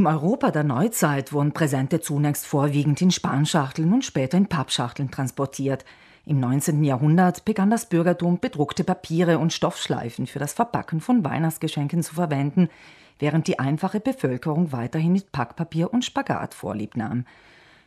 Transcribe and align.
Im 0.00 0.06
Europa 0.06 0.50
der 0.50 0.64
Neuzeit 0.64 1.34
wurden 1.34 1.52
Präsente 1.52 2.00
zunächst 2.00 2.46
vorwiegend 2.46 3.02
in 3.02 3.10
Spanschachteln 3.10 3.92
und 3.92 4.02
später 4.02 4.38
in 4.38 4.46
Pappschachteln 4.46 5.10
transportiert. 5.10 5.84
Im 6.24 6.40
19. 6.40 6.82
Jahrhundert 6.84 7.44
begann 7.44 7.68
das 7.68 7.84
Bürgertum, 7.84 8.40
bedruckte 8.40 8.82
Papiere 8.82 9.38
und 9.38 9.52
Stoffschleifen 9.52 10.26
für 10.26 10.38
das 10.38 10.54
Verpacken 10.54 11.02
von 11.02 11.22
Weihnachtsgeschenken 11.22 12.02
zu 12.02 12.14
verwenden, 12.14 12.70
während 13.18 13.46
die 13.46 13.58
einfache 13.58 14.00
Bevölkerung 14.00 14.72
weiterhin 14.72 15.12
mit 15.12 15.32
Packpapier 15.32 15.92
und 15.92 16.02
Spagat 16.02 16.54
vorlieb 16.54 16.96
nahm. 16.96 17.26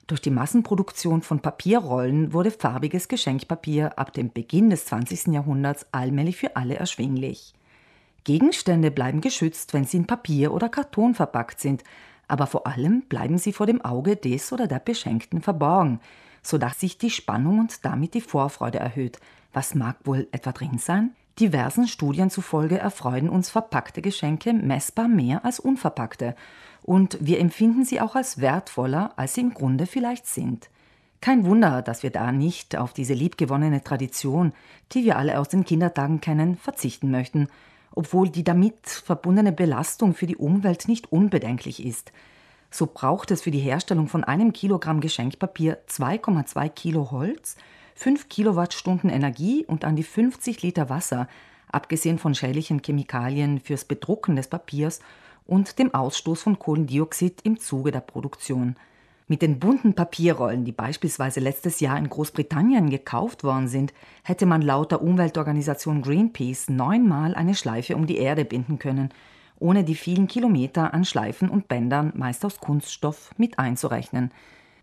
Durch 0.05 0.21
die 0.21 0.29
Massenproduktion 0.29 1.23
von 1.23 1.39
Papierrollen 1.39 2.31
wurde 2.31 2.51
farbiges 2.51 3.07
Geschenkpapier 3.07 3.97
ab 3.97 4.13
dem 4.13 4.31
Beginn 4.31 4.69
des 4.69 4.85
20. 4.85 5.33
Jahrhunderts 5.33 5.87
allmählich 5.91 6.37
für 6.37 6.55
alle 6.57 6.75
erschwinglich. 6.75 7.55
Gegenstände 8.23 8.91
bleiben 8.91 9.21
geschützt, 9.21 9.73
wenn 9.73 9.85
sie 9.85 9.97
in 9.97 10.07
Papier 10.07 10.53
oder 10.53 10.69
Karton 10.69 11.13
verpackt 11.13 11.59
sind, 11.59 11.83
aber 12.27 12.47
vor 12.47 12.67
allem 12.67 13.01
bleiben 13.01 13.37
sie 13.37 13.53
vor 13.53 13.65
dem 13.65 13.83
Auge 13.83 14.15
des 14.15 14.53
oder 14.53 14.67
der 14.67 14.79
Beschenkten 14.79 15.41
verborgen, 15.41 15.99
sodass 16.41 16.79
sich 16.79 16.97
die 16.97 17.09
Spannung 17.09 17.59
und 17.59 17.85
damit 17.85 18.13
die 18.13 18.21
Vorfreude 18.21 18.79
erhöht. 18.79 19.19
Was 19.51 19.75
mag 19.75 19.97
wohl 20.05 20.27
etwa 20.31 20.51
drin 20.51 20.77
sein? 20.77 21.11
Diversen 21.39 21.87
Studien 21.87 22.29
zufolge 22.29 22.77
erfreuen 22.77 23.27
uns 23.27 23.49
verpackte 23.49 24.01
Geschenke 24.01 24.53
messbar 24.53 25.07
mehr 25.07 25.43
als 25.43 25.59
unverpackte, 25.59 26.35
und 26.83 27.17
wir 27.21 27.39
empfinden 27.39 27.85
sie 27.85 28.01
auch 28.01 28.15
als 28.15 28.41
wertvoller, 28.41 29.13
als 29.15 29.35
sie 29.35 29.41
im 29.41 29.53
Grunde 29.53 29.85
vielleicht 29.85 30.27
sind. 30.27 30.69
Kein 31.21 31.45
Wunder, 31.45 31.81
dass 31.81 32.03
wir 32.03 32.09
da 32.09 32.33
nicht 32.33 32.75
auf 32.75 32.91
diese 32.91 33.13
liebgewonnene 33.13 33.81
Tradition, 33.81 34.51
die 34.91 35.05
wir 35.05 35.17
alle 35.17 35.39
aus 35.39 35.47
den 35.47 35.63
Kindertagen 35.63 36.19
kennen, 36.19 36.57
verzichten 36.57 37.09
möchten 37.09 37.47
obwohl 37.95 38.29
die 38.29 38.43
damit 38.43 38.87
verbundene 38.87 39.51
Belastung 39.51 40.13
für 40.13 40.27
die 40.27 40.37
Umwelt 40.37 40.87
nicht 40.87 41.11
unbedenklich 41.11 41.85
ist. 41.85 42.11
So 42.71 42.87
braucht 42.87 43.31
es 43.31 43.43
für 43.43 43.51
die 43.51 43.59
Herstellung 43.59 44.07
von 44.07 44.23
einem 44.23 44.51
Kilogramm 44.51 44.99
Geschenkpapier 44.99 45.77
2,2 45.87 46.69
Kilo 46.69 47.11
Holz, 47.11 47.55
5 47.95 48.29
Kilowattstunden 48.29 49.09
Energie 49.09 49.65
und 49.65 49.85
an 49.85 49.95
die 49.95 50.03
50 50.03 50.63
Liter 50.63 50.89
Wasser, 50.89 51.27
abgesehen 51.71 52.17
von 52.17 52.33
schädlichen 52.33 52.81
Chemikalien 52.83 53.59
fürs 53.59 53.85
Bedrucken 53.85 54.35
des 54.35 54.47
Papiers 54.47 54.99
und 55.45 55.77
dem 55.77 55.93
Ausstoß 55.93 56.41
von 56.41 56.57
Kohlendioxid 56.57 57.41
im 57.43 57.59
Zuge 57.59 57.91
der 57.91 57.99
Produktion. 57.99 58.75
Mit 59.33 59.41
den 59.41 59.57
bunten 59.57 59.95
Papierrollen, 59.95 60.63
die 60.63 60.71
beispielsweise 60.71 61.39
letztes 61.39 61.79
Jahr 61.79 61.97
in 61.97 62.07
Großbritannien 62.07 62.91
gekauft 62.91 63.43
worden 63.43 63.67
sind, 63.67 63.91
hätte 64.21 64.45
man 64.45 64.61
laut 64.61 64.91
der 64.91 65.01
Umweltorganisation 65.01 66.03
Greenpeace 66.03 66.69
neunmal 66.69 67.33
eine 67.33 67.55
Schleife 67.55 67.95
um 67.95 68.05
die 68.05 68.17
Erde 68.17 68.45
binden 68.45 68.77
können, 68.77 69.09
ohne 69.57 69.83
die 69.83 69.95
vielen 69.95 70.27
Kilometer 70.27 70.93
an 70.93 71.03
Schleifen 71.03 71.49
und 71.49 71.67
Bändern, 71.67 72.13
meist 72.15 72.45
aus 72.45 72.59
Kunststoff, 72.59 73.31
mit 73.35 73.57
einzurechnen. 73.57 74.29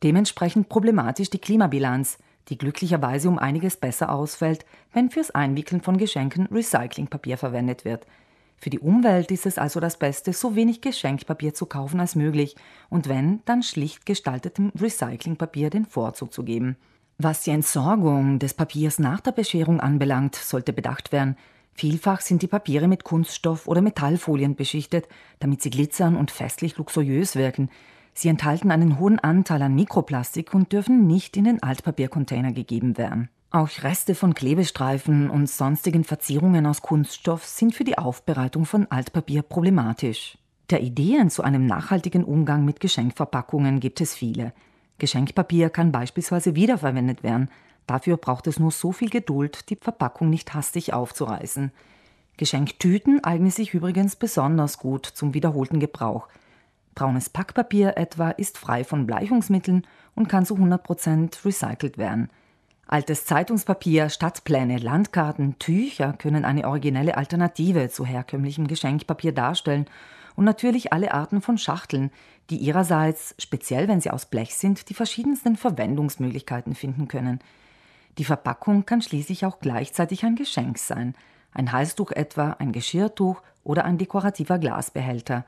Dementsprechend 0.03 0.69
problematisch 0.69 1.31
die 1.31 1.39
Klimabilanz, 1.39 2.19
die 2.49 2.59
glücklicherweise 2.59 3.29
um 3.29 3.39
einiges 3.39 3.77
besser 3.77 4.11
ausfällt, 4.11 4.67
wenn 4.93 5.11
fürs 5.11 5.31
Einwickeln 5.31 5.81
von 5.81 5.97
Geschenken 5.97 6.49
Recyclingpapier 6.51 7.39
verwendet 7.39 7.85
wird– 7.85 8.05
für 8.61 8.69
die 8.69 8.79
Umwelt 8.79 9.31
ist 9.31 9.47
es 9.47 9.57
also 9.57 9.81
das 9.81 9.99
Beste, 9.99 10.35
so 10.35 10.55
wenig 10.55 10.83
Geschenkpapier 10.83 11.55
zu 11.55 11.65
kaufen 11.65 11.99
als 11.99 12.15
möglich 12.15 12.57
und 12.91 13.09
wenn, 13.09 13.41
dann 13.47 13.63
schlicht 13.63 14.05
gestaltetem 14.05 14.71
Recyclingpapier 14.79 15.71
den 15.71 15.87
Vorzug 15.87 16.31
zu 16.31 16.45
geben. 16.45 16.77
Was 17.17 17.43
die 17.43 17.53
Entsorgung 17.53 18.39
des 18.39 18.53
Papiers 18.53 18.99
nach 18.99 19.21
der 19.21 19.33
Bescherung 19.33 19.81
anbelangt, 19.81 20.35
sollte 20.35 20.75
bedacht 20.75 21.11
werden. 21.11 21.37
Vielfach 21.73 22.21
sind 22.21 22.43
die 22.43 22.49
Papiere 22.49 22.87
mit 22.87 23.03
Kunststoff 23.03 23.67
oder 23.67 23.81
Metallfolien 23.81 24.57
beschichtet, 24.57 25.09
damit 25.39 25.63
sie 25.63 25.71
glitzern 25.71 26.15
und 26.15 26.31
festlich 26.31 26.77
luxuriös 26.77 27.37
wirken. 27.37 27.71
Sie 28.13 28.29
enthalten 28.29 28.71
einen 28.71 28.99
hohen 28.99 29.19
Anteil 29.19 29.63
an 29.63 29.75
Mikroplastik 29.75 30.53
und 30.53 30.71
dürfen 30.73 31.07
nicht 31.07 31.35
in 31.39 31.45
den 31.45 31.63
Altpapiercontainer 31.63 32.53
gegeben 32.53 32.99
werden. 32.99 33.31
Auch 33.53 33.69
Reste 33.83 34.15
von 34.15 34.33
Klebestreifen 34.35 35.29
und 35.29 35.51
sonstigen 35.51 36.05
Verzierungen 36.05 36.67
aus 36.67 36.83
Kunststoff 36.83 37.45
sind 37.45 37.75
für 37.75 37.83
die 37.83 37.99
Aufbereitung 37.99 38.65
von 38.65 38.87
Altpapier 38.93 39.43
problematisch. 39.43 40.39
Der 40.71 40.83
Ideen 40.83 41.31
zu 41.31 41.43
einem 41.43 41.67
nachhaltigen 41.67 42.23
Umgang 42.23 42.65
mit 42.65 42.79
Geschenkverpackungen 42.79 43.81
gibt 43.81 44.01
es 44.01 44.15
viele. 44.15 44.53
Geschenkpapier 44.99 45.69
kann 45.69 45.91
beispielsweise 45.91 46.55
wiederverwendet 46.55 47.25
werden. 47.25 47.51
Dafür 47.89 48.19
braucht 48.19 48.47
es 48.47 48.61
nur 48.61 48.71
so 48.71 48.93
viel 48.93 49.11
Geduld, 49.11 49.69
die 49.69 49.77
Verpackung 49.77 50.31
nicht 50.31 50.55
hastig 50.55 50.93
aufzureißen. 50.93 51.73
Geschenktüten 52.37 53.25
eignen 53.25 53.51
sich 53.51 53.75
übrigens 53.75 54.15
besonders 54.15 54.79
gut 54.79 55.07
zum 55.07 55.35
wiederholten 55.35 55.81
Gebrauch. 55.81 56.29
Braunes 56.95 57.29
Packpapier 57.29 57.97
etwa 57.97 58.31
ist 58.31 58.59
frei 58.59 58.85
von 58.85 59.09
Bleichungsmitteln 59.09 59.89
und 60.15 60.29
kann 60.29 60.47
zu 60.47 60.55
100% 60.55 61.45
recycelt 61.45 61.99
werden. 61.99 62.31
Altes 62.91 63.25
Zeitungspapier, 63.25 64.09
Stadtpläne, 64.09 64.79
Landkarten, 64.79 65.61
Tücher 65.61 66.13
können 66.13 66.45
eine 66.45 66.67
originelle 66.67 67.17
Alternative 67.17 67.89
zu 67.89 68.05
herkömmlichem 68.05 68.67
Geschenkpapier 68.67 69.31
darstellen 69.31 69.87
und 70.35 70.45
natürlich 70.45 70.93
alle 70.93 71.15
Arten 71.15 71.41
von 71.41 71.57
Schachteln, 71.57 72.11
die 72.51 72.57
ihrerseits, 72.57 73.37
speziell 73.39 73.87
wenn 73.87 74.01
sie 74.01 74.11
aus 74.11 74.27
Blech 74.27 74.57
sind, 74.57 74.89
die 74.89 74.95
verschiedensten 74.95 75.55
Verwendungsmöglichkeiten 75.55 76.75
finden 76.75 77.07
können. 77.07 77.39
Die 78.19 78.25
Verpackung 78.25 78.87
kann 78.87 79.03
schließlich 79.03 79.47
auch 79.47 79.61
gleichzeitig 79.61 80.25
ein 80.25 80.35
Geschenk 80.35 80.77
sein, 80.77 81.15
ein 81.55 81.71
Halstuch 81.71 82.11
etwa, 82.11 82.57
ein 82.59 82.73
Geschirrtuch 82.73 83.41
oder 83.63 83.85
ein 83.85 83.99
dekorativer 83.99 84.59
Glasbehälter. 84.59 85.45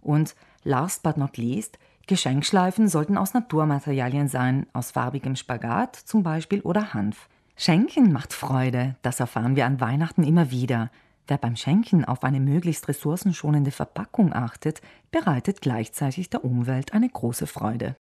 Und 0.00 0.34
last 0.64 1.02
but 1.02 1.18
not 1.18 1.36
least, 1.36 1.78
Geschenkschleifen 2.06 2.88
sollten 2.88 3.16
aus 3.16 3.34
Naturmaterialien 3.34 4.28
sein, 4.28 4.66
aus 4.72 4.92
farbigem 4.92 5.34
Spagat 5.34 5.96
zum 5.96 6.22
Beispiel 6.22 6.60
oder 6.60 6.94
Hanf. 6.94 7.28
Schenken 7.56 8.12
macht 8.12 8.32
Freude, 8.32 8.94
das 9.02 9.18
erfahren 9.18 9.56
wir 9.56 9.66
an 9.66 9.80
Weihnachten 9.80 10.22
immer 10.22 10.50
wieder. 10.50 10.90
Wer 11.26 11.38
beim 11.38 11.56
Schenken 11.56 12.04
auf 12.04 12.22
eine 12.22 12.38
möglichst 12.38 12.86
ressourcenschonende 12.88 13.70
Verpackung 13.70 14.32
achtet, 14.32 14.80
bereitet 15.10 15.60
gleichzeitig 15.60 16.30
der 16.30 16.44
Umwelt 16.44 16.92
eine 16.92 17.08
große 17.08 17.46
Freude. 17.46 17.94